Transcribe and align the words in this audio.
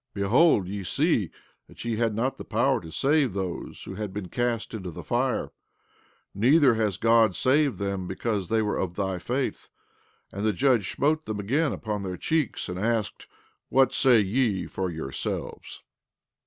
14:15 0.15 0.23
Behold, 0.23 0.67
ye 0.67 0.83
see 0.83 1.31
that 1.67 1.85
ye 1.85 1.97
had 1.97 2.15
not 2.15 2.35
power 2.49 2.81
to 2.81 2.89
save 2.89 3.33
those 3.33 3.83
who 3.83 3.93
had 3.93 4.11
been 4.11 4.29
cast 4.29 4.73
into 4.73 4.89
the 4.89 5.03
fire; 5.03 5.51
neither 6.33 6.73
has 6.73 6.97
God 6.97 7.35
saved 7.35 7.77
them 7.77 8.07
because 8.07 8.49
they 8.49 8.63
were 8.63 8.79
of 8.79 8.95
thy 8.95 9.19
faith. 9.19 9.69
And 10.33 10.43
the 10.43 10.53
judge 10.53 10.91
smote 10.91 11.27
them 11.27 11.39
again 11.39 11.71
upon 11.71 12.01
their 12.01 12.17
cheeks, 12.17 12.67
and 12.67 12.79
asked: 12.79 13.27
What 13.69 13.93
say 13.93 14.19
ye 14.21 14.65
for 14.65 14.89
yourselves? 14.89 15.83